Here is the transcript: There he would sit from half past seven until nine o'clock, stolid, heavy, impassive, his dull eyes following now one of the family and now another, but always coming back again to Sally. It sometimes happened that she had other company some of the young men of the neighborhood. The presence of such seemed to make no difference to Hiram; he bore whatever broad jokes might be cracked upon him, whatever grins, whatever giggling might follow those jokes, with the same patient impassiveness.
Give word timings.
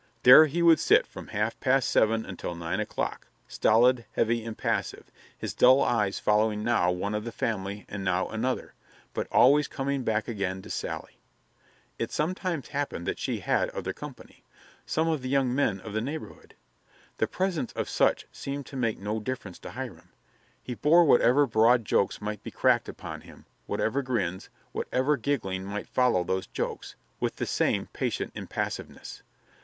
There 0.23 0.47
he 0.47 0.63
would 0.63 0.79
sit 0.79 1.05
from 1.05 1.27
half 1.27 1.59
past 1.59 1.87
seven 1.87 2.25
until 2.25 2.55
nine 2.55 2.79
o'clock, 2.79 3.27
stolid, 3.47 4.05
heavy, 4.13 4.43
impassive, 4.43 5.11
his 5.37 5.53
dull 5.53 5.83
eyes 5.83 6.17
following 6.17 6.63
now 6.63 6.89
one 6.89 7.13
of 7.13 7.23
the 7.23 7.31
family 7.31 7.85
and 7.87 8.03
now 8.03 8.27
another, 8.29 8.73
but 9.13 9.27
always 9.31 9.67
coming 9.67 10.01
back 10.03 10.27
again 10.27 10.63
to 10.63 10.71
Sally. 10.71 11.19
It 11.99 12.11
sometimes 12.11 12.69
happened 12.69 13.05
that 13.05 13.19
she 13.19 13.41
had 13.41 13.69
other 13.69 13.93
company 13.93 14.43
some 14.87 15.07
of 15.07 15.21
the 15.21 15.29
young 15.29 15.53
men 15.53 15.79
of 15.81 15.93
the 15.93 16.01
neighborhood. 16.01 16.55
The 17.19 17.27
presence 17.27 17.71
of 17.73 17.87
such 17.87 18.25
seemed 18.31 18.65
to 18.65 18.75
make 18.75 18.97
no 18.97 19.19
difference 19.19 19.59
to 19.59 19.69
Hiram; 19.69 20.09
he 20.63 20.73
bore 20.73 21.05
whatever 21.05 21.45
broad 21.45 21.85
jokes 21.85 22.19
might 22.19 22.41
be 22.41 22.49
cracked 22.49 22.89
upon 22.89 23.21
him, 23.21 23.45
whatever 23.67 24.01
grins, 24.01 24.49
whatever 24.71 25.15
giggling 25.15 25.63
might 25.63 25.85
follow 25.85 26.23
those 26.23 26.47
jokes, 26.47 26.95
with 27.19 27.35
the 27.35 27.45
same 27.45 27.85
patient 27.93 28.31
impassiveness. 28.33 29.21